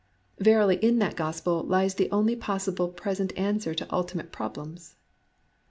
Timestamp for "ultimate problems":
3.93-4.95